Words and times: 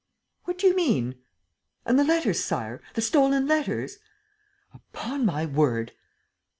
"What 0.45 0.57
do 0.57 0.65
you 0.65 0.75
mean?" 0.75 1.13
"And 1.85 1.99
the 1.99 2.03
letters, 2.03 2.43
Sire? 2.43 2.81
The 2.95 3.01
stolen 3.03 3.45
letters?" 3.45 3.99
"Upon 4.73 5.27
my 5.27 5.45
word! 5.45 5.91